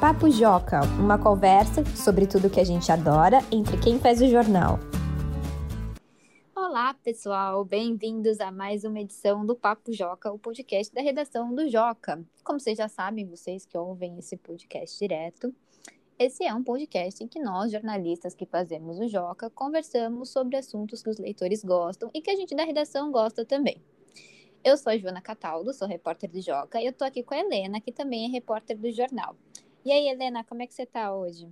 [0.00, 4.78] Papo Joca, uma conversa sobre tudo que a gente adora entre quem faz o jornal.
[6.54, 11.68] Olá, pessoal, bem-vindos a mais uma edição do Papo Joca, o podcast da redação do
[11.68, 12.24] Joca.
[12.44, 15.52] Como vocês já sabem, vocês que ouvem esse podcast direto,
[16.16, 21.02] esse é um podcast em que nós, jornalistas que fazemos o Joca, conversamos sobre assuntos
[21.02, 23.82] que os leitores gostam e que a gente da redação gosta também.
[24.62, 27.38] Eu sou a Joana Cataldo, sou repórter do Joca, e eu tô aqui com a
[27.38, 29.34] Helena, que também é repórter do jornal.
[29.88, 31.48] E aí, Helena, como é que você tá hoje?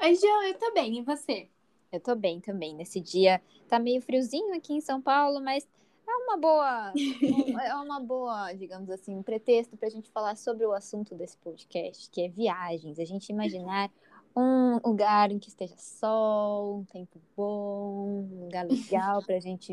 [0.00, 1.48] Oi, Jo, eu tô bem, e você?
[1.90, 2.72] Eu tô bem também.
[2.72, 5.68] Nesse dia tá meio friozinho aqui em São Paulo, mas
[6.06, 6.92] é uma boa,
[7.66, 11.36] é uma boa, digamos assim, um pretexto para a gente falar sobre o assunto desse
[11.38, 13.00] podcast, que é viagens.
[13.00, 13.90] A gente imaginar
[14.36, 19.72] um lugar em que esteja sol, um tempo bom, um lugar legal para gente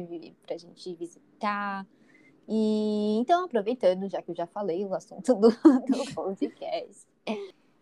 [0.49, 1.85] a gente visitar.
[2.49, 7.05] E então, aproveitando, já que eu já falei o assunto do, do podcast,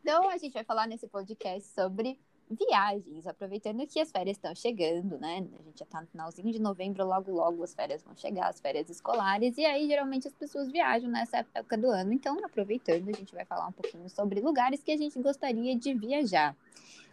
[0.06, 2.16] então a gente vai falar nesse podcast sobre
[2.48, 5.38] viagens, aproveitando que as férias estão chegando, né?
[5.60, 8.62] A gente já tá no finalzinho de novembro, logo logo as férias vão chegar, as
[8.62, 12.14] férias escolares, e aí geralmente as pessoas viajam nessa época do ano.
[12.14, 15.96] Então, aproveitando, a gente vai falar um pouquinho sobre lugares que a gente gostaria de
[15.96, 16.56] viajar.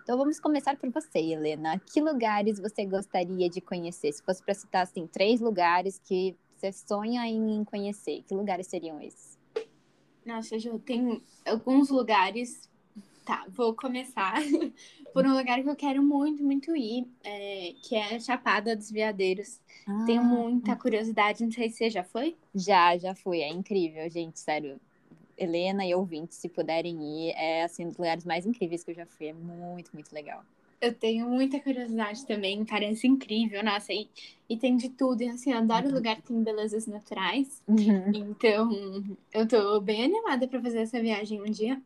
[0.03, 1.79] Então vamos começar por você, Helena.
[1.79, 4.13] Que lugares você gostaria de conhecer?
[4.13, 9.01] Se fosse para citar assim, três lugares que você sonha em conhecer, que lugares seriam
[9.01, 9.39] esses?
[10.27, 12.71] Nossa, eu tenho alguns lugares
[13.25, 14.35] Tá, vou começar
[15.15, 19.61] por um lugar que eu quero muito, muito ir, é, que é Chapada dos Veadeiros.
[19.87, 20.05] Ah.
[20.07, 22.37] Tenho muita curiosidade, não sei se você já foi?
[22.53, 24.81] Já, já fui, é incrível, gente, sério.
[25.39, 28.95] Helena e ouvintes, se puderem ir, é assim, um dos lugares mais incríveis que eu
[28.95, 30.45] já fui, é muito, muito legal.
[30.81, 34.09] Eu tenho muita curiosidade também, parece incrível, nossa, e,
[34.49, 35.95] e tem de tudo, e assim, eu adoro uhum.
[35.95, 38.11] lugar que tem belezas naturais, uhum.
[38.13, 41.81] então eu tô bem animada para fazer essa viagem um dia.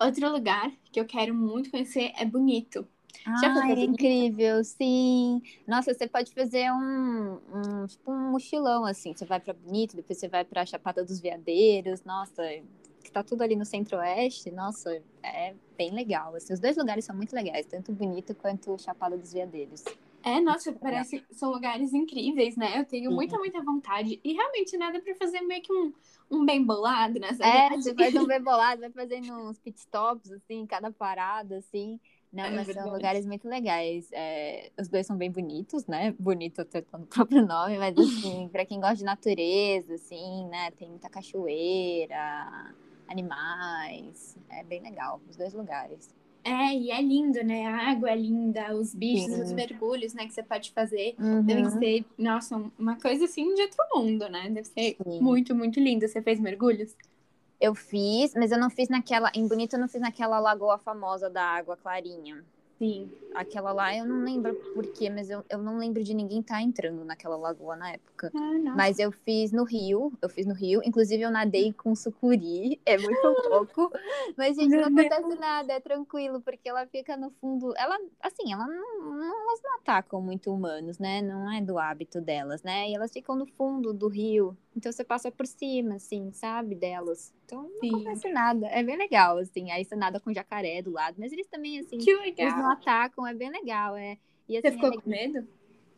[0.00, 2.88] Outro lugar que eu quero muito conhecer é Bonito.
[3.26, 5.42] Ah, é incrível, sim.
[5.66, 9.12] Nossa, você pode fazer um, um, tipo um mochilão assim.
[9.14, 12.02] Você vai para Bonito, depois você vai para Chapada dos Veadeiros.
[12.04, 12.42] Nossa,
[13.04, 14.50] que tá tudo ali no Centro-Oeste.
[14.50, 16.34] Nossa, é bem legal.
[16.34, 19.84] Assim, os dois lugares são muito legais, tanto Bonito quanto Chapada dos Veadeiros.
[20.22, 22.78] É, nossa, parece que são lugares incríveis, né?
[22.78, 24.20] Eu tenho muita, muita vontade.
[24.22, 25.92] E realmente nada para fazer meio que um,
[26.30, 27.80] um bem bolado nessa É, viagem.
[27.80, 31.98] você faz um bem bolado, vai fazendo uns pit stops, assim, cada parada, assim.
[32.32, 32.88] Não, é mas verdade.
[32.88, 34.08] são lugares muito legais.
[34.12, 36.12] É, os dois são bem bonitos, né?
[36.18, 40.70] Bonito até no próprio nome, mas assim, para quem gosta de natureza, assim, né?
[40.72, 42.74] Tem muita cachoeira,
[43.08, 44.36] animais.
[44.50, 46.14] É bem legal, os dois lugares.
[46.50, 47.66] É, e é lindo, né?
[47.66, 49.42] A água é linda, os bichos, Sim.
[49.42, 51.14] os mergulhos, né, que você pode fazer.
[51.18, 51.42] Uhum.
[51.42, 54.50] Devem ser, nossa, uma coisa assim de outro mundo, né?
[54.50, 55.20] Deve ser Sim.
[55.20, 56.06] muito, muito lindo.
[56.06, 56.96] Você fez mergulhos?
[57.60, 59.30] Eu fiz, mas eu não fiz naquela.
[59.34, 62.44] Em Bonito, eu não fiz naquela lagoa famosa da água clarinha.
[62.80, 63.12] Sim.
[63.34, 66.62] Aquela lá, eu não lembro porquê, mas eu, eu não lembro de ninguém estar tá
[66.62, 68.32] entrando naquela lagoa na época.
[68.34, 70.80] Ah, mas eu fiz no Rio, eu fiz no Rio.
[70.82, 73.20] Inclusive, eu nadei com sucuri, é muito
[73.50, 73.92] louco.
[74.34, 77.74] Mas, gente, não acontece nada, é tranquilo, porque ela fica no fundo.
[77.76, 81.20] Ela, assim, ela não, não, elas não atacam muito humanos, né?
[81.20, 82.88] Não é do hábito delas, né?
[82.88, 84.56] E elas ficam no fundo do rio.
[84.80, 87.34] Então você passa por cima, assim, sabe, delas.
[87.44, 87.96] Então não Sim.
[87.96, 88.66] acontece nada.
[88.68, 89.70] É bem legal, assim.
[89.70, 91.16] Aí você nada com jacaré do lado.
[91.18, 92.46] Mas eles também, assim, que legal.
[92.46, 93.94] eles não atacam, é bem legal.
[93.94, 94.16] É.
[94.48, 95.46] E, assim, você ficou é com medo?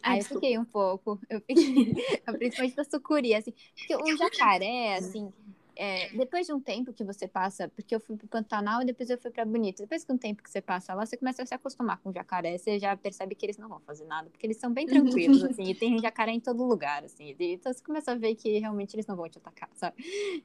[0.03, 1.20] Ah, eu fiquei um pouco.
[1.31, 1.54] Eu fiquei,
[2.26, 3.54] principalmente da sucuri, assim.
[3.76, 5.32] Porque o jacaré, assim,
[5.77, 9.09] é, depois de um tempo que você passa, porque eu fui pro Pantanal e depois
[9.10, 9.78] eu fui para Bonito.
[9.78, 12.59] Depois de um tempo que você passa lá, você começa a se acostumar com jacaré,
[12.59, 15.65] você já percebe que eles não vão fazer nada, porque eles são bem tranquilos, assim,
[15.65, 17.34] e tem jacaré em todo lugar, assim.
[17.38, 19.97] Então você começa a ver que realmente eles não vão te atacar, sabe?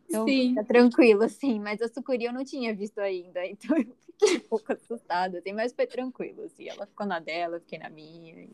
[0.07, 0.49] Então Sim.
[0.49, 1.59] fica tranquilo, assim.
[1.59, 5.53] Mas a sucuri eu não tinha visto ainda, então eu fiquei um pouco assustada, assim,
[5.53, 6.67] mas foi tranquilo, assim.
[6.67, 8.47] Ela ficou na dela, eu fiquei na minha.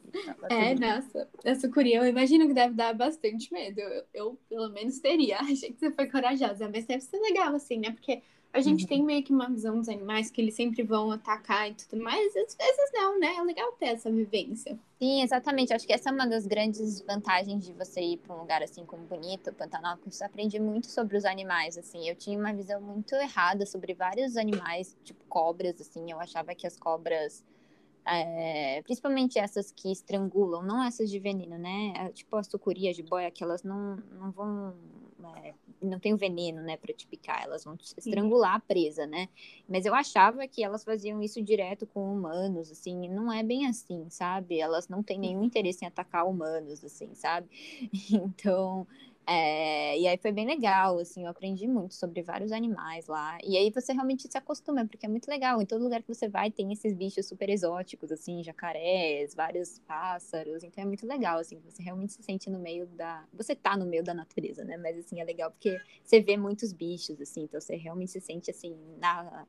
[0.50, 3.79] é, nossa, a sucuri eu imagino que deve dar bastante medo.
[3.79, 5.39] Eu, eu pelo menos teria.
[5.53, 7.91] Achei que você foi corajosa mas deve ser legal, assim, né?
[7.91, 8.88] Porque a gente uhum.
[8.88, 12.36] tem meio que uma visão dos animais que eles sempre vão atacar e tudo mais,
[12.36, 13.36] às vezes não, né?
[13.36, 14.77] É legal ter essa vivência.
[15.00, 15.74] Sim, exatamente.
[15.74, 18.86] Acho que essa é uma das grandes vantagens de você ir para um lugar assim
[18.86, 22.07] como Bonito, Pantanal, que você aprende muito sobre os animais, assim.
[22.07, 26.12] Eu tinha uma visão muito errada sobre vários animais, tipo cobras, assim.
[26.12, 27.44] Eu achava que as cobras
[28.06, 31.94] é, principalmente essas que estrangulam, não essas de veneno, né?
[31.95, 34.75] É, tipo a sucuri, a jiboia, que elas não, não vão.
[35.43, 39.05] É, não tem o veneno, né, pra te picar, elas vão te estrangular a presa,
[39.05, 39.29] né?
[39.67, 43.67] Mas eu achava que elas faziam isso direto com humanos, assim, e não é bem
[43.67, 44.59] assim, sabe?
[44.59, 47.47] Elas não têm nenhum interesse em atacar humanos, assim, sabe?
[48.33, 48.87] Então,
[49.25, 53.37] É, e aí foi bem legal, assim, eu aprendi muito sobre vários animais lá.
[53.41, 55.61] E aí você realmente se acostuma, porque é muito legal.
[55.61, 60.63] Em todo lugar que você vai tem esses bichos super exóticos, assim, jacarés, vários pássaros.
[60.63, 63.23] Então é muito legal, assim, você realmente se sente no meio da.
[63.33, 64.75] Você tá no meio da natureza, né?
[64.75, 68.51] Mas assim, é legal porque você vê muitos bichos, assim, então você realmente se sente
[68.51, 69.45] assim, na...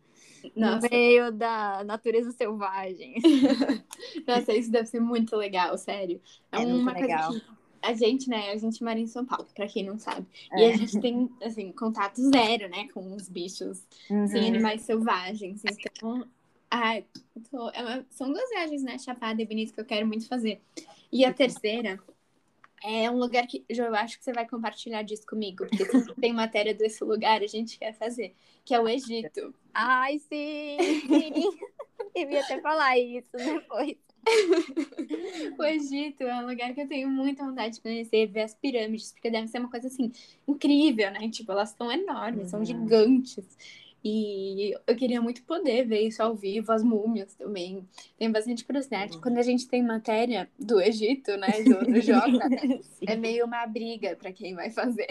[0.54, 3.16] no meio da natureza selvagem.
[4.26, 6.20] Nossa, isso deve ser muito legal, sério.
[6.52, 7.30] É, é uma legal.
[7.30, 10.26] coisa a gente, né, a gente mora em São Paulo, pra quem não sabe.
[10.52, 10.60] É.
[10.60, 14.24] E a gente tem, assim, contato zero, né, com os bichos, uhum.
[14.24, 15.62] assim, animais selvagens.
[15.64, 16.26] Então,
[16.70, 17.04] ai,
[17.50, 20.62] tô, é são duas viagens, né, Chapada e Bonito, que eu quero muito fazer.
[21.12, 22.00] E a terceira
[22.82, 26.74] é um lugar que eu acho que você vai compartilhar disso comigo, porque tem matéria
[26.74, 28.34] desse lugar, a gente quer fazer,
[28.64, 29.54] que é o Egito.
[29.74, 30.78] Ai, sim!
[32.14, 33.96] eu ia até falar isso depois.
[35.58, 39.12] o Egito é um lugar que eu tenho muita vontade de conhecer, ver as pirâmides,
[39.12, 40.12] porque deve ser uma coisa assim
[40.46, 41.28] incrível, né?
[41.28, 42.48] Tipo, elas são enormes, uhum.
[42.48, 43.44] são gigantes.
[44.04, 47.88] E eu queria muito poder ver isso ao vivo, as múmias também.
[48.18, 49.14] Tenho bastante curiosidade.
[49.16, 49.22] Uhum.
[49.22, 52.48] Quando a gente tem matéria do Egito, né, do, do Jota,
[53.06, 55.06] é meio uma briga para quem vai fazer.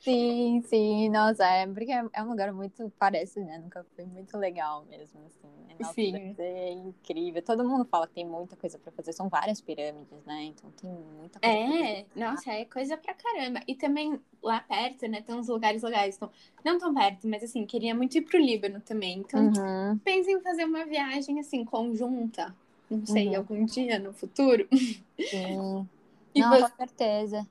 [0.00, 3.58] Sim, sim, nossa, é porque é um lugar muito, parece, né?
[3.58, 5.46] Nunca foi muito legal mesmo, assim.
[5.68, 5.74] Né?
[5.78, 6.34] Nossa, sim.
[6.38, 7.42] É incrível.
[7.42, 10.44] Todo mundo fala que tem muita coisa para fazer, são várias pirâmides, né?
[10.44, 11.54] Então tem muita coisa.
[11.54, 13.60] É, nossa, é coisa pra caramba.
[13.68, 16.16] E também lá perto, né, tem uns lugares legais.
[16.16, 16.30] Então,
[16.64, 19.18] não tão perto, mas assim, queria muito ir pro Líbano também.
[19.18, 19.98] Então, uhum.
[19.98, 22.56] pense em fazer uma viagem assim, conjunta.
[22.90, 23.36] Não sei, uhum.
[23.36, 24.66] algum dia no futuro.
[24.72, 25.86] Sim.
[26.34, 26.70] e não, você...
[26.70, 27.46] com certeza.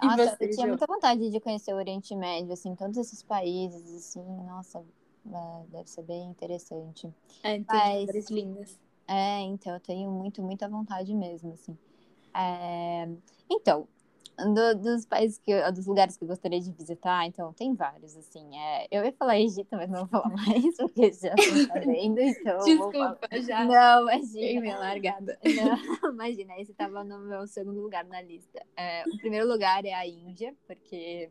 [0.00, 4.24] Nossa, eu tinha muita vontade de conhecer o Oriente Médio, assim, todos esses países, assim,
[4.46, 4.84] nossa,
[5.26, 7.12] é, deve ser bem interessante.
[7.42, 8.78] É, tem Mas, lindas.
[9.06, 11.76] É, então, eu tenho muito, muita vontade mesmo, assim.
[12.34, 13.08] É...
[13.48, 13.86] Então,
[14.36, 18.56] do, dos países que dos lugares que eu gostaria de visitar, então tem vários, assim.
[18.56, 22.58] É, eu ia falar Egito, mas não vou falar mais, porque já estou fazendo, então.
[22.58, 23.64] Desculpa, já.
[23.64, 24.60] Não, imagina.
[24.60, 25.38] minha largada.
[25.44, 28.64] Não, imagina, esse estava no meu segundo lugar na lista.
[28.76, 31.30] É, o primeiro lugar é a Índia, porque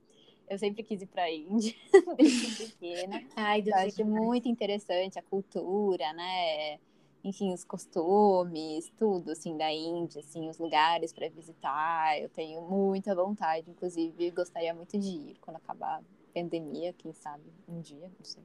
[0.49, 1.73] eu sempre quis ir para a Índia,
[2.17, 3.21] desde pequena.
[3.35, 6.79] Ai, eu acho muito interessante a cultura, né?
[7.23, 12.19] Enfim, os costumes, tudo, assim, da Índia, assim, os lugares para visitar.
[12.19, 16.03] Eu tenho muita vontade, inclusive, gostaria muito de ir quando acabar a
[16.33, 18.43] pandemia, quem sabe, um dia, não sei.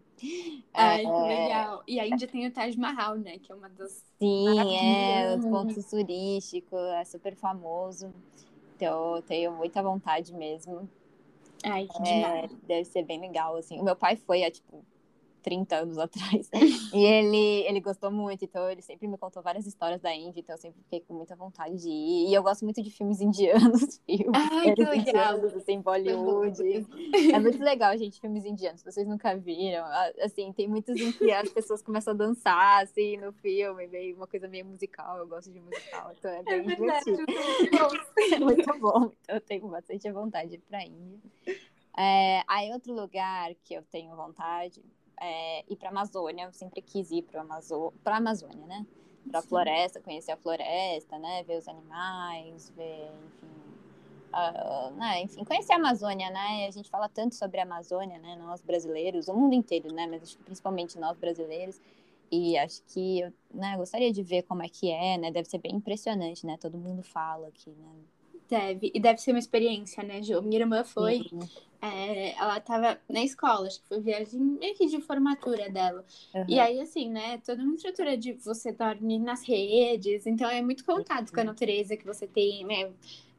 [0.72, 1.42] Ai, é...
[1.42, 1.82] legal.
[1.88, 4.04] E a Índia tem o Taj Mahal, né, que é uma das...
[4.18, 8.12] Sim, é, os pontos turísticos, é super famoso.
[8.76, 10.88] Então, eu tenho muita vontade mesmo.
[11.64, 13.80] Ai, que é, Deve ser bem legal, assim.
[13.80, 14.84] O meu pai foi há, tipo,
[15.42, 16.50] 30 anos atrás.
[16.94, 20.54] e ele, ele gostou muito, então ele sempre me contou várias histórias da Índia, então
[20.54, 22.28] eu sempre fiquei com muita vontade de ir.
[22.28, 24.96] E eu gosto muito de filmes indianos, filmes Ai, que legal.
[24.96, 26.86] indianos, assim, Bollywood.
[27.32, 28.82] é muito legal, gente, filmes indianos.
[28.82, 29.84] Vocês nunca viram,
[30.20, 34.26] assim, tem muitos em que as pessoas começam a dançar, assim, no filme, meio, uma
[34.26, 35.18] coisa meio musical.
[35.18, 37.24] Eu gosto de musical, então é, é bem é divertido.
[38.32, 41.18] é muito bom, então eu tenho bastante vontade pra Índia.
[41.96, 44.80] É, aí outro lugar que eu tenho vontade
[45.20, 48.86] é, ir para a Amazônia, eu sempre quis ir para Amazo a Amazônia, né?
[49.28, 51.42] Para a floresta, conhecer a floresta, né?
[51.44, 53.46] Ver os animais, ver, enfim,
[54.32, 55.22] uh, né?
[55.22, 56.66] enfim, conhecer a Amazônia, né?
[56.66, 58.36] A gente fala tanto sobre a Amazônia, né?
[58.36, 60.06] Nós brasileiros, o mundo inteiro, né?
[60.06, 61.80] Mas principalmente nós brasileiros.
[62.30, 65.30] E acho que eu né, gostaria de ver como é que é, né?
[65.30, 66.58] Deve ser bem impressionante, né?
[66.58, 67.90] Todo mundo fala aqui, né?
[68.48, 70.40] Deve, e deve ser uma experiência, né, Ju?
[70.40, 71.26] Minha irmã foi,
[71.82, 76.02] é, ela tava na escola, acho que foi viagem meio que de formatura dela.
[76.34, 76.44] Uhum.
[76.48, 80.84] E aí, assim, né, toda uma estrutura de você dormir nas redes, então é muito
[80.84, 81.34] contato uhum.
[81.34, 82.90] com a natureza que você tem, né?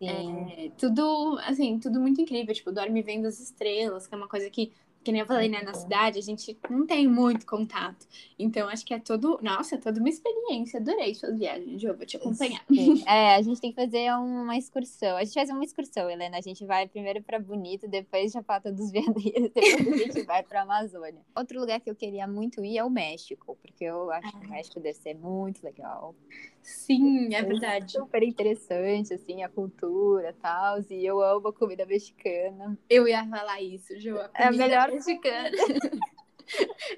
[0.01, 4.49] É, tudo, assim, tudo muito incrível, tipo, dorme vendo as estrelas, que é uma coisa
[4.49, 4.71] que
[5.03, 8.05] que nem eu falei, né, na cidade, a gente não tem muito contato.
[8.37, 9.39] Então, acho que é todo.
[9.41, 10.79] Nossa, é toda uma experiência.
[10.79, 12.63] Adorei suas viagens, eu vou te acompanhar.
[12.67, 13.03] Sim.
[13.09, 15.17] É, a gente tem que fazer uma excursão.
[15.17, 16.37] A gente faz uma excursão, Helena.
[16.37, 20.61] A gente vai primeiro para Bonito, depois Chapata dos Veadeiros, depois a gente vai para
[20.61, 21.21] Amazônia.
[21.35, 24.49] Outro lugar que eu queria muito ir é o México, porque eu acho que o
[24.49, 26.13] México deve ser muito legal.
[26.61, 27.93] Sim, é verdade.
[27.93, 30.79] Super interessante, assim, a cultura e tal.
[30.89, 32.77] E eu amo a comida mexicana.
[32.89, 34.17] Eu ia falar isso, Ju.
[34.35, 35.51] É a melhor mexicana.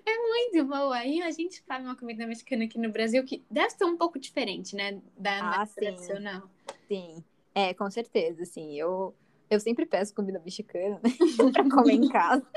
[0.05, 0.95] é muito boa.
[0.95, 4.19] Aí a gente faz uma comida mexicana aqui no Brasil que deve ser um pouco
[4.19, 5.01] diferente, né?
[5.17, 6.49] Da ah, tradicional.
[6.87, 7.23] Sim.
[7.53, 8.73] É, com certeza, sim.
[8.75, 9.13] Eu
[9.49, 11.11] Eu sempre peço comida mexicana, né?
[11.51, 12.47] pra comer em casa.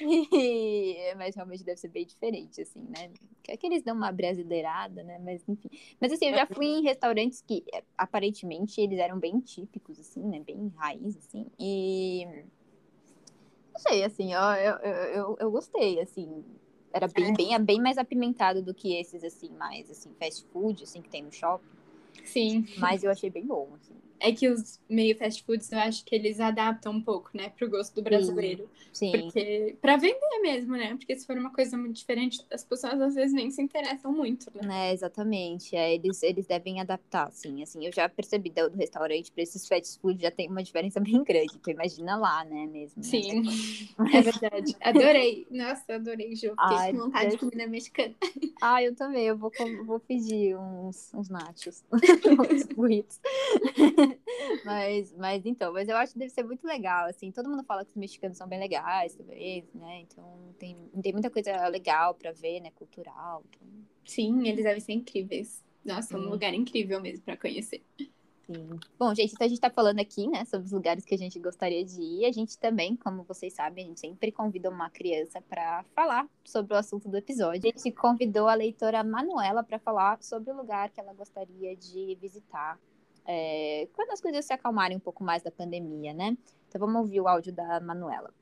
[0.00, 0.96] E...
[1.16, 3.10] Mas realmente deve ser bem diferente, assim, né?
[3.42, 5.18] Que, é que eles dão uma brasileirada, né?
[5.18, 5.68] Mas enfim.
[6.00, 10.22] Mas assim, eu já fui em restaurantes que é, aparentemente eles eram bem típicos, assim,
[10.22, 10.40] né?
[10.40, 11.46] Bem raiz, assim.
[11.58, 12.26] E.
[13.78, 16.44] Não sei, assim, eu, eu, eu, eu gostei, assim.
[16.92, 17.32] Era bem, é.
[17.32, 21.22] bem, bem mais apimentado do que esses, assim, mais, assim, fast food, assim, que tem
[21.22, 21.64] no shopping.
[22.24, 22.66] Sim.
[22.76, 23.94] Mas eu achei bem bom, assim.
[24.20, 27.68] É que os meio fast foods, eu acho que eles adaptam um pouco, né, pro
[27.68, 28.68] gosto do brasileiro.
[28.92, 29.12] Sim.
[29.12, 30.96] Porque, pra vender mesmo, né?
[30.96, 34.50] Porque se for uma coisa muito diferente, as pessoas às vezes nem se interessam muito,
[34.54, 34.88] né?
[34.88, 35.76] É, exatamente.
[35.76, 37.62] É, eles, eles devem adaptar, assim.
[37.62, 40.98] Assim, eu já percebi do, do restaurante pra esses fast food já tem uma diferença
[41.00, 41.54] bem grande.
[41.54, 42.96] Então imagina lá, né, mesmo.
[42.96, 43.02] Né?
[43.02, 43.42] Sim,
[44.12, 44.76] é verdade.
[44.80, 45.46] Adorei.
[45.50, 46.50] Nossa, adorei, Ju.
[46.50, 48.14] Fiquei Ai, com vontade de comida mexicana.
[48.60, 49.24] Ah, eu também.
[49.24, 49.52] Eu vou,
[49.84, 51.84] vou pedir uns, uns nachos.
[51.92, 53.20] uns burritos.
[54.64, 57.84] mas, mas então, mas eu acho que deve ser muito legal, assim, todo mundo fala
[57.84, 62.32] que os mexicanos são bem legais também, né, então tem, tem muita coisa legal para
[62.32, 63.44] ver, né, cultural.
[63.48, 63.68] Então...
[64.04, 65.62] Sim, eles devem ser incríveis.
[65.84, 67.82] Nossa, é um lugar incrível mesmo para conhecer.
[68.50, 68.80] Sim.
[68.98, 71.38] Bom, gente, então a gente está falando aqui, né, sobre os lugares que a gente
[71.38, 72.24] gostaria de ir.
[72.24, 76.72] A gente também, como vocês sabem, a gente sempre convida uma criança para falar sobre
[76.72, 77.70] o assunto do episódio.
[77.70, 82.16] A gente convidou a leitora Manuela para falar sobre o lugar que ela gostaria de
[82.18, 82.80] visitar
[83.26, 86.36] é, quando as coisas se acalmarem um pouco mais da pandemia, né?
[86.68, 88.32] Então vamos ouvir o áudio da Manuela.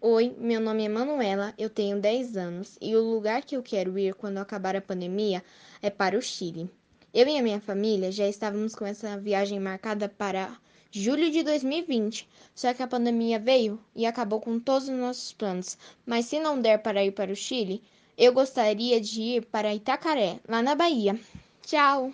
[0.00, 3.98] Oi, meu nome é Manuela, eu tenho 10 anos e o lugar que eu quero
[3.98, 5.42] ir quando acabar a pandemia
[5.80, 6.70] é para o Chile.
[7.14, 10.54] Eu e a minha família já estávamos com essa viagem marcada para
[10.90, 15.78] julho de 2020, só que a pandemia veio e acabou com todos os nossos planos.
[16.04, 17.82] Mas se não der para ir para o Chile,
[18.16, 21.18] eu gostaria de ir para Itacaré, lá na Bahia.
[21.62, 22.12] Tchau!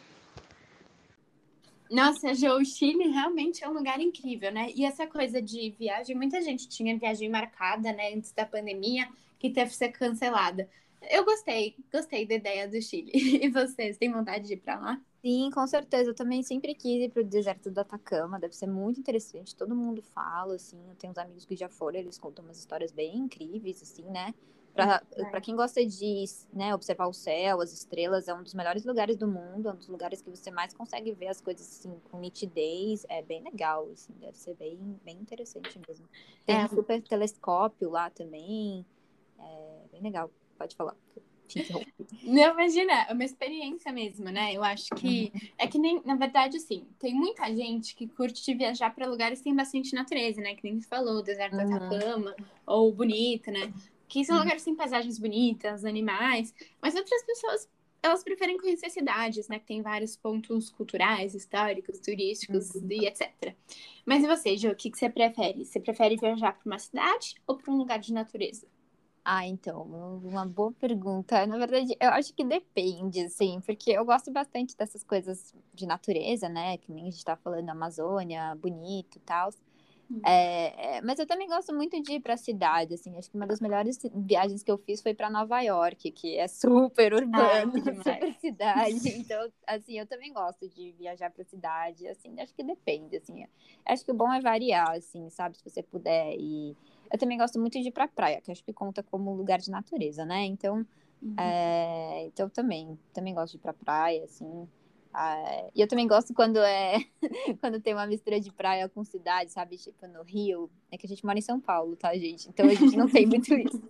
[1.93, 4.73] Nossa, Jo, o Chile realmente é um lugar incrível, né?
[4.75, 9.07] E essa coisa de viagem, muita gente tinha viagem marcada, né, antes da pandemia,
[9.39, 10.67] que teve que ser cancelada.
[11.11, 13.13] Eu gostei, gostei da ideia do Chile.
[13.45, 15.01] E vocês, têm vontade de ir para lá?
[15.21, 16.09] Sim, com certeza.
[16.09, 18.41] Eu também sempre quis ir para o deserto do Atacama.
[18.41, 19.55] Deve ser muito interessante.
[19.55, 20.79] Todo mundo fala, assim.
[20.89, 24.33] Eu tenho uns amigos que já foram, eles contam umas histórias bem incríveis, assim, né?
[24.75, 25.41] Para é.
[25.41, 29.29] quem gosta de né, observar o céu, as estrelas, é um dos melhores lugares do
[29.29, 33.05] mundo, é um dos lugares que você mais consegue ver as coisas assim, com nitidez.
[33.09, 36.09] É bem legal, assim, deve ser bem, bem interessante mesmo.
[36.47, 36.65] Tem é.
[36.65, 38.87] um super telescópio lá também.
[39.39, 40.31] É bem legal.
[40.57, 40.97] Pode falar.
[42.25, 44.55] Não, imagina, é uma experiência mesmo, né?
[44.55, 45.41] Eu acho que uhum.
[45.59, 49.45] é que nem, na verdade, assim, tem muita gente que curte viajar para lugares que
[49.45, 50.55] tem bastante natureza, né?
[50.55, 51.69] Que nem você falou, deserto uhum.
[51.69, 52.35] da Atacama,
[52.67, 53.73] ou bonito, né?
[54.13, 54.43] Que são uhum.
[54.43, 57.67] lugares que têm paisagens bonitas, animais, mas outras pessoas
[58.03, 59.59] elas preferem conhecer cidades, né?
[59.59, 62.89] Que tem vários pontos culturais, históricos, turísticos uhum.
[62.91, 63.55] e etc.
[64.05, 65.65] Mas e você, Jo, o que, que você prefere?
[65.65, 68.67] Você prefere viajar para uma cidade ou para um lugar de natureza?
[69.25, 71.47] Ah, então, uma boa pergunta.
[71.47, 76.51] Na verdade, eu acho que depende, assim, porque eu gosto bastante dessas coisas de natureza,
[76.51, 76.77] né?
[76.77, 79.51] Que nem a gente tá falando, Amazônia, bonito e tal.
[80.25, 83.17] É, é, mas eu também gosto muito de ir para a cidade, assim.
[83.17, 86.47] Acho que uma das melhores viagens que eu fiz foi para Nova York, que é
[86.49, 88.93] super urbano, ah, super cidade.
[89.23, 92.07] Então, assim, eu também gosto de viajar para a cidade.
[92.09, 93.45] Assim, acho que depende, assim.
[93.87, 95.57] Acho que o bom é variar, assim, sabe?
[95.57, 96.77] Se você puder ir.
[97.11, 99.71] Eu também gosto muito de ir para praia, que acho que conta como lugar de
[99.71, 100.45] natureza, né?
[100.45, 100.87] Então,
[101.23, 101.35] uhum.
[101.39, 104.67] é, então também, também gosto de ir para praia, assim.
[105.15, 107.05] Ah, e eu também gosto quando é
[107.61, 109.77] quando tem uma mistura de praia com cidade, sabe?
[109.77, 110.71] Tipo no Rio.
[110.91, 112.49] É que a gente mora em São Paulo, tá, gente?
[112.49, 113.83] Então a gente não tem muito isso.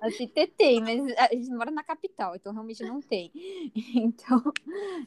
[0.00, 3.30] Assim, tem, mas a gente mora na capital, então realmente não tem.
[3.94, 4.42] Então,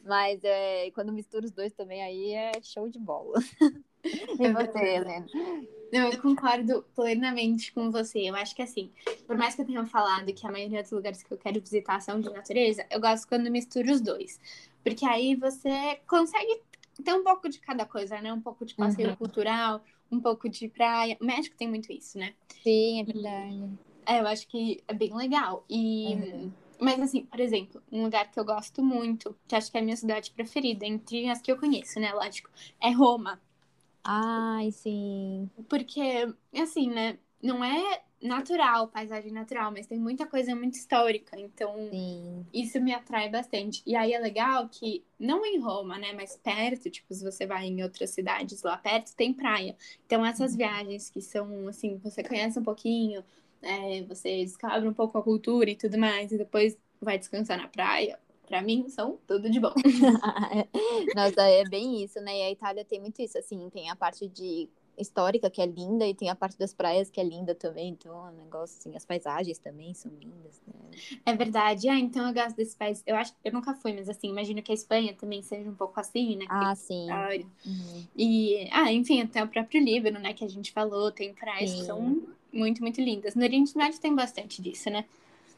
[0.04, 3.40] mas é, quando mistura os dois também, aí é show de bola.
[4.40, 5.26] E você, Helena?
[5.92, 8.20] Não, eu concordo plenamente com você.
[8.20, 8.92] Eu acho que assim,
[9.26, 12.00] por mais que eu tenha falado que a maioria dos lugares que eu quero visitar
[12.02, 14.40] são de natureza, eu gosto quando mistura os dois.
[14.84, 16.62] Porque aí você consegue
[17.04, 18.34] ter um pouco de cada coisa, né?
[18.34, 19.16] Um pouco de passeio uhum.
[19.16, 21.18] cultural, um pouco de praia.
[21.22, 22.34] O México tem muito isso, né?
[22.64, 23.70] Sim, é verdade.
[24.06, 25.66] é, eu acho que é bem legal.
[25.70, 26.16] E.
[26.16, 26.52] Uhum.
[26.80, 29.84] Mas, assim, por exemplo, um lugar que eu gosto muito, que acho que é a
[29.84, 32.14] minha cidade preferida, entre as que eu conheço, né?
[32.14, 33.42] Lógico, é Roma.
[34.10, 35.50] Ai, sim.
[35.70, 36.02] Porque,
[36.54, 37.20] assim, né?
[37.44, 42.46] Não é natural, paisagem natural, mas tem muita coisa muito histórica, então Sim.
[42.52, 43.84] isso me atrai bastante.
[43.86, 47.68] E aí é legal que, não em Roma, né, mas perto, tipo, se você vai
[47.68, 49.78] em outras cidades lá perto, tem praia.
[50.06, 50.58] Então essas uhum.
[50.58, 53.24] viagens que são, assim, você conhece um pouquinho,
[53.62, 57.68] é, você descobre um pouco a cultura e tudo mais, e depois vai descansar na
[57.68, 59.74] praia, para mim são tudo de bom.
[61.16, 62.40] Nossa, é bem isso, né?
[62.40, 66.08] E a Itália tem muito isso, assim, tem a parte de histórica que é linda
[66.08, 67.90] e tem a parte das praias que é linda também.
[67.90, 70.74] Então, é um negócio assim, as paisagens também são lindas, né?
[71.26, 71.88] É verdade.
[71.88, 73.04] Ah, então eu gosto desses países.
[73.06, 76.00] Eu acho eu nunca fui, mas assim, imagino que a Espanha também seja um pouco
[76.00, 76.46] assim, né?
[76.50, 77.08] Ah, sim.
[77.66, 78.08] Uhum.
[78.16, 81.80] E, ah, enfim, até o próprio Líbano, né, que a gente falou, tem praias sim.
[81.80, 83.36] que são muito, muito lindas.
[83.36, 85.06] No Oriente Médio tem bastante disso, né?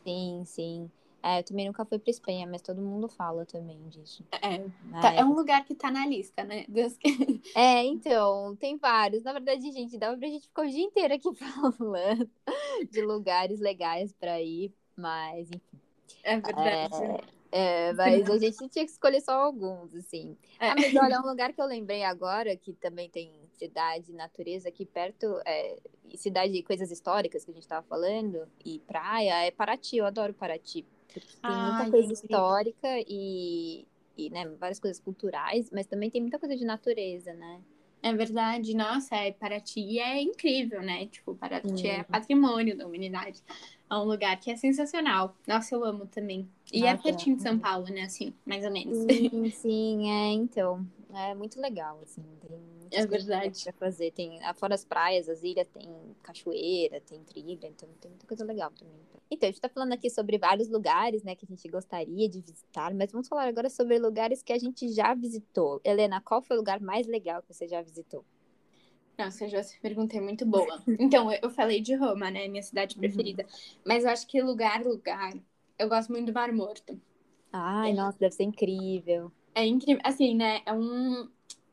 [0.03, 0.91] Sim, sim.
[1.21, 4.23] É, eu também nunca fui pra Espanha, mas todo mundo fala também disso.
[4.31, 4.59] É,
[5.01, 6.65] tá, é um lugar que tá na lista, né?
[6.67, 7.09] Deus que...
[7.55, 9.23] É, então, tem vários.
[9.23, 12.29] Na verdade, gente, dava pra gente ficar o dia inteiro aqui falando
[12.89, 15.79] de lugares legais pra ir, mas enfim.
[16.23, 16.95] É verdade.
[17.51, 20.37] É, é, mas a gente tinha que escolher só alguns, assim.
[20.59, 20.69] É.
[20.69, 24.85] Ah, mas olha, um lugar que eu lembrei agora, que também tem cidade, natureza aqui
[24.85, 25.77] perto, é,
[26.15, 30.33] cidade de coisas históricas que a gente tava falando, e praia, é Paraty, eu adoro
[30.33, 30.85] Paraty.
[31.13, 33.85] Porque tem muita coisa histórica e,
[34.17, 37.61] e né, várias coisas culturais, mas também tem muita coisa de natureza, né?
[38.01, 41.05] É verdade, nossa, é, Paraty é incrível, né?
[41.07, 43.43] Tipo, Paraty é patrimônio da humanidade.
[43.89, 45.35] É um lugar que é sensacional.
[45.45, 46.47] Nossa, eu amo também.
[46.71, 48.03] E é nossa, é pertinho de São Paulo, né?
[48.03, 48.97] Assim, mais ou menos.
[48.97, 50.87] Sim, sim, é, então.
[51.13, 52.23] É muito legal, assim.
[52.39, 52.59] Tem
[52.91, 53.63] é verdade.
[53.63, 54.11] Pra fazer.
[54.11, 55.89] Tem, fora as praias, as ilhas, tem
[56.21, 58.99] cachoeira, tem trilha, então tem muita coisa legal também.
[59.31, 62.41] Então, a gente tá falando aqui sobre vários lugares, né, que a gente gostaria de
[62.41, 65.79] visitar, mas vamos falar agora sobre lugares que a gente já visitou.
[65.83, 68.25] Helena, qual foi o lugar mais legal que você já visitou?
[69.17, 70.81] Nossa, eu já se perguntei muito boa.
[70.99, 73.01] Então, eu falei de Roma, né, minha cidade uhum.
[73.01, 73.43] preferida.
[73.43, 73.79] Uhum.
[73.85, 75.33] Mas eu acho que lugar, lugar,
[75.77, 76.99] eu gosto muito do Mar Morto.
[77.53, 77.93] Ai, é.
[77.93, 79.31] nossa, deve ser incrível.
[79.59, 81.29] É incrível, assim, né, é um...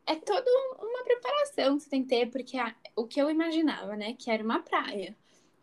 [0.07, 0.49] É toda
[0.81, 2.75] uma preparação que você tem que ter, porque a...
[2.95, 5.17] o que eu imaginava, né, que era uma praia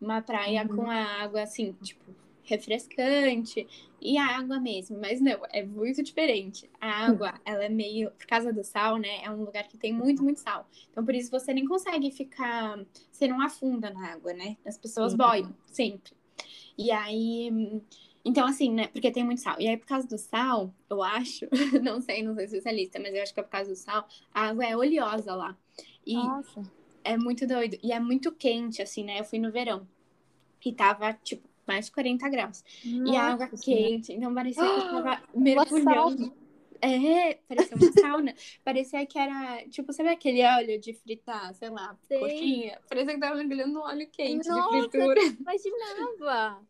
[0.04, 0.76] uma praia uhum.
[0.76, 2.04] com a água assim, tipo,
[2.44, 3.66] refrescante
[4.00, 6.70] e a água mesmo, mas não, é muito diferente.
[6.78, 9.24] A água, ela é meio, por causa do sal, né?
[9.24, 10.68] É um lugar que tem muito, muito sal.
[10.90, 12.78] Então por isso você nem consegue ficar,
[13.10, 14.56] você não afunda na água, né?
[14.66, 16.12] As pessoas boiam sempre.
[16.76, 17.80] E aí,
[18.24, 18.88] então assim, né?
[18.88, 19.56] Porque tem muito sal.
[19.60, 21.46] E aí por causa do sal, eu acho,
[21.82, 24.48] não sei, não sou especialista, mas eu acho que é por causa do sal, a
[24.48, 25.56] água é oleosa lá.
[26.06, 26.62] E Nossa.
[27.02, 29.20] é muito doido e é muito quente assim, né?
[29.20, 29.86] Eu fui no verão
[30.64, 32.64] e tava, tipo, mais de 40 graus.
[32.84, 36.43] Nossa, e a água quente, então parecia que eu tava mergulhando.
[36.84, 38.34] É, parecia uma sauna.
[38.64, 42.20] parecia que era, tipo, sabe aquele óleo de fritar, sei lá, sei.
[42.20, 42.80] coxinha?
[42.88, 45.20] Parecia que tava mergulhando no óleo quente Nossa, de fritura.
[45.22, 46.62] imaginava.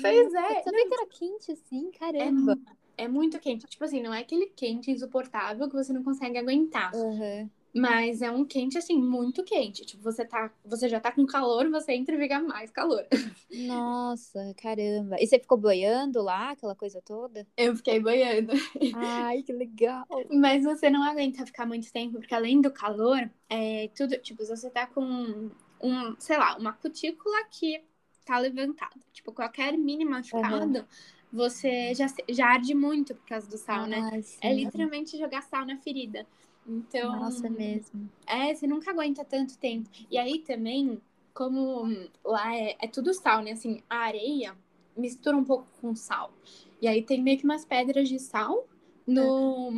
[0.00, 0.58] pois é.
[0.58, 2.58] Eu sabia que era quente assim, caramba.
[2.96, 3.66] É, é, muito quente.
[3.66, 6.94] Tipo assim, não é aquele quente insuportável que você não consegue aguentar.
[6.94, 7.48] Uhum.
[7.74, 9.84] Mas é um quente, assim, muito quente.
[9.84, 13.06] Tipo, você, tá, você já tá com calor, você entra e fica mais calor.
[13.50, 15.16] Nossa, caramba.
[15.18, 17.46] E você ficou boiando lá, aquela coisa toda?
[17.56, 18.52] Eu fiquei boiando.
[18.94, 20.06] Ai, que legal.
[20.30, 24.68] Mas você não aguenta ficar muito tempo, porque além do calor, é tudo, tipo, você
[24.68, 25.50] tá com
[25.82, 27.82] um, sei lá, uma cutícula que
[28.24, 29.00] tá levantada.
[29.12, 30.84] Tipo, qualquer mínimo machucado, uhum.
[31.32, 34.10] você já, já arde muito por causa do sal, né?
[34.12, 34.38] Ai, sim.
[34.40, 36.26] É literalmente jogar sal na ferida.
[36.66, 37.20] Então.
[37.20, 38.08] Nossa, mesmo.
[38.26, 39.88] É, você nunca aguenta tanto tempo.
[40.10, 41.00] E aí também,
[41.34, 41.88] como
[42.24, 43.52] lá é, é tudo sal, né?
[43.52, 44.56] Assim, a areia
[44.96, 46.32] mistura um pouco com sal.
[46.80, 48.66] E aí tem meio que umas pedras de sal
[49.06, 49.72] no.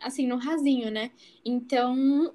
[0.00, 0.06] É.
[0.06, 1.10] Assim, no rasinho, né?
[1.44, 2.32] Então.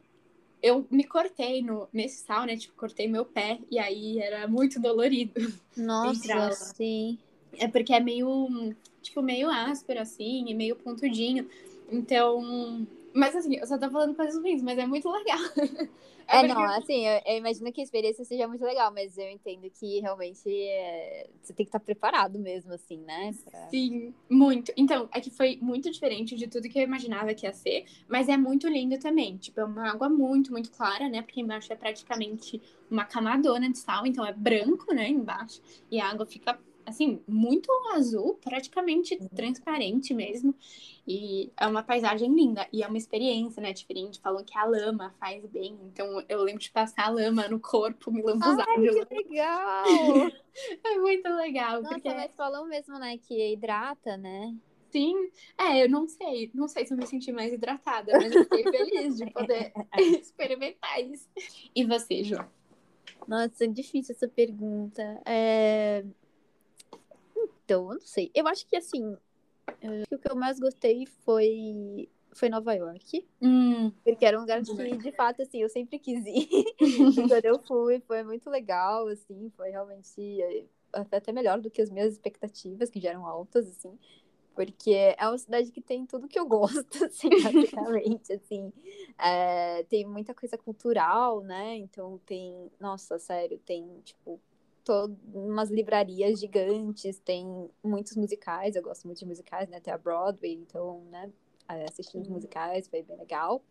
[0.59, 2.57] Eu me cortei no, nesse sal, né?
[2.57, 5.53] Tipo, cortei meu pé e aí era muito dolorido.
[5.77, 7.19] Nossa, sim.
[7.53, 11.47] É porque é meio, tipo, meio áspero, assim, e meio pontudinho.
[11.91, 15.39] Então, mas assim, eu só tô falando coisas ruins, mas é muito legal.
[16.29, 19.29] É, é não, assim, eu, eu, imagino que a experiência seja muito legal, mas eu
[19.29, 21.29] entendo que realmente é...
[21.41, 23.33] você tem que estar preparado mesmo, assim, né?
[23.45, 23.69] Pra...
[23.69, 24.73] Sim, muito.
[24.75, 28.27] Então, é que foi muito diferente de tudo que eu imaginava que ia ser, mas
[28.27, 29.37] é muito lindo também.
[29.37, 31.21] Tipo, é uma água muito, muito clara, né?
[31.21, 36.09] Porque embaixo é praticamente uma camadona de sal, então é branco, né, embaixo, e a
[36.09, 39.27] água fica assim, muito azul, praticamente uhum.
[39.27, 40.55] transparente mesmo.
[41.05, 42.65] E é uma paisagem linda.
[42.71, 43.73] E é uma experiência, né?
[43.73, 44.21] Diferente.
[44.21, 45.77] Falou que a lama faz bem.
[45.83, 49.05] Então eu lembro de passar a lama no corpo, me lambuzar Ai, de lama.
[49.05, 49.85] que legal!
[50.83, 51.81] é muito legal.
[51.81, 52.09] Nossa, porque...
[52.09, 53.17] mas falou mesmo, né?
[53.17, 54.55] Que hidrata, né?
[54.89, 58.43] Sim, é, eu não sei, não sei se eu me senti mais hidratada, mas eu
[58.45, 61.27] fiquei feliz de poder experimentar isso.
[61.75, 62.47] E você, João?
[63.27, 65.21] Nossa, difícil essa pergunta.
[65.25, 66.05] É...
[67.67, 68.31] Então, eu não sei.
[68.33, 69.17] Eu acho que assim,
[70.09, 73.27] o que eu mais gostei foi foi Nova York.
[73.41, 73.91] Hum.
[74.05, 76.47] Porque era um lugar que, de fato, assim, eu sempre quis ir.
[77.27, 80.39] quando eu fui, foi muito legal, assim, foi realmente
[80.93, 83.97] até melhor do que as minhas expectativas, que já eram altas, assim.
[84.55, 88.71] porque é uma cidade que tem tudo que eu gosto, assim, basicamente, assim.
[89.17, 91.75] É, tem muita coisa cultural, né?
[91.75, 94.39] Então tem, nossa, sério, tem, tipo,
[94.87, 99.81] todo, umas livrarias gigantes, tem muitos musicais, eu gosto muito de musicais, né?
[99.81, 101.29] Tem a Broadway, então, né,
[101.89, 103.61] assistir os musicais foi bem legal.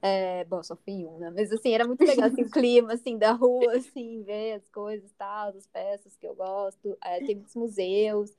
[0.00, 1.32] É, bom, só fui um, né?
[1.34, 5.10] Mas assim, era muito legal assim, o clima assim, da rua, assim, ver as coisas
[5.18, 6.96] tal, as peças que eu gosto.
[7.02, 8.30] É, tem muitos museus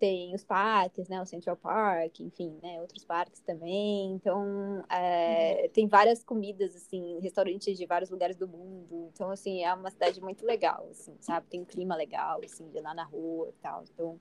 [0.00, 4.12] tem os parques, né, o Central Park, enfim, né, outros parques também.
[4.14, 5.68] Então, é, uhum.
[5.68, 9.10] tem várias comidas, assim, restaurantes de vários lugares do mundo.
[9.12, 11.46] Então, assim, é uma cidade muito legal, assim, sabe?
[11.48, 13.84] Tem um clima legal, assim, de lá na rua e tal.
[13.92, 14.18] Então,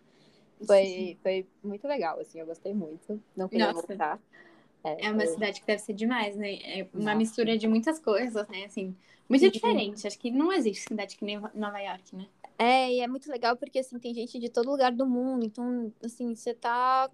[0.67, 3.23] foi, foi muito legal, assim, eu gostei muito.
[3.33, 3.87] Não queria Nossa.
[3.87, 4.19] voltar.
[4.83, 5.27] É, é uma foi...
[5.27, 6.55] cidade que deve ser demais, né?
[6.55, 7.15] É uma Nossa.
[7.15, 8.65] mistura de muitas coisas, né?
[8.65, 8.93] Assim,
[9.29, 9.51] muito Sim.
[9.51, 10.05] diferente.
[10.05, 12.27] Acho que não existe cidade que nem Nova York, né?
[12.61, 15.45] É, e é muito legal porque, assim, tem gente de todo lugar do mundo.
[15.45, 17.09] Então, assim, você tá,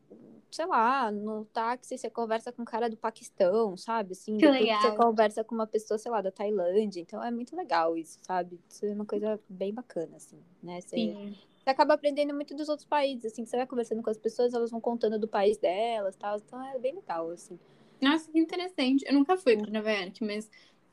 [0.49, 4.13] sei lá, no táxi, você conversa com um cara do Paquistão, sabe?
[4.13, 4.81] Assim, que legal.
[4.81, 6.99] você conversa com uma pessoa, sei lá, da Tailândia.
[6.99, 8.60] Então, é muito legal isso, sabe?
[8.67, 10.81] Isso é uma coisa bem bacana, assim, né?
[10.81, 11.38] Você, Sim.
[11.63, 14.71] você acaba aprendendo muito dos outros países, assim, você vai conversando com as pessoas, elas
[14.71, 16.38] vão contando do país delas, tal.
[16.38, 17.60] Então, é bem legal, assim.
[18.01, 19.05] Nossa, que interessante.
[19.08, 20.49] Eu nunca fui para Nova York, mas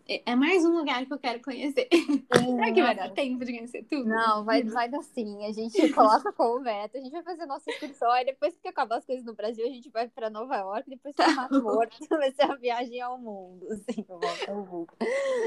[0.09, 1.89] é, é mais um lugar que eu quero conhecer.
[1.93, 2.25] Sim,
[2.57, 4.09] Será que vai dar tempo de conhecer tudo?
[4.09, 5.45] Não, vai, vai dar sim.
[5.45, 8.99] A gente coloca como meta, a gente vai fazer nossa excursão, aí depois que acabar
[8.99, 12.33] as coisas no Brasil, a gente vai para Nova York, depois para Mato Morto, vai
[12.33, 14.93] ser a viagem ao mundo, assim, volta ao mundo.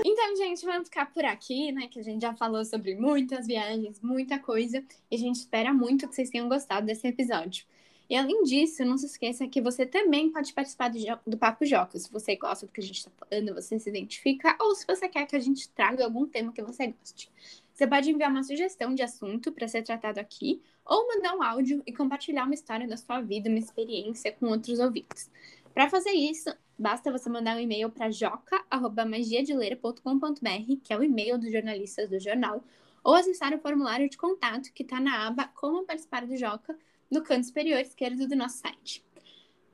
[0.06, 4.00] Então, gente, vamos ficar por aqui, né, que a gente já falou sobre muitas viagens,
[4.02, 7.66] muita coisa, e a gente espera muito que vocês tenham gostado desse episódio.
[8.10, 11.98] E além disso, não se esqueça que você também pode participar do, do Papo Joca.
[11.98, 15.10] Se você gosta do que a gente está falando, você se identifica, ou se você
[15.10, 17.32] quer que a gente traga algum tema que você goste.
[17.74, 21.82] Você pode enviar uma sugestão de assunto para ser tratado aqui, ou mandar um áudio
[21.86, 25.32] e compartilhar uma história da sua vida, uma experiência com outros ouvintes.
[25.74, 31.52] Para fazer isso, basta você mandar um e-mail para joca.magiadeleira.com.br, que é o e-mail dos
[31.52, 32.64] jornalistas do jornal,
[33.04, 36.78] ou acessar o formulário de contato que está na aba Como Participar do Joca
[37.10, 39.04] no canto superior esquerdo do nosso site.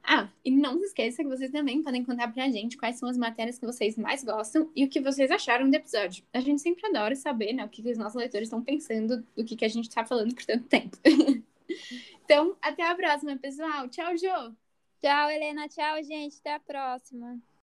[0.03, 3.17] Ah, e não se esqueça que vocês também podem contar pra gente quais são as
[3.17, 6.23] matérias que vocês mais gostam e o que vocês acharam do episódio.
[6.33, 9.55] A gente sempre adora saber, né, o que, os nossos leitores estão pensando do que,
[9.55, 10.97] que a gente tá falando por tanto tempo.
[12.25, 13.87] então, até a próxima, pessoal.
[13.89, 14.55] Tchau, Jo!
[15.01, 15.67] Tchau, Helena.
[15.67, 16.37] Tchau, gente.
[16.39, 17.39] Até a próxima.